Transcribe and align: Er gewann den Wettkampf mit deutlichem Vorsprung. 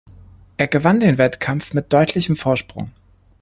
Er 0.57 0.67
gewann 0.67 0.99
den 0.99 1.19
Wettkampf 1.19 1.75
mit 1.75 1.93
deutlichem 1.93 2.35
Vorsprung. 2.35 2.89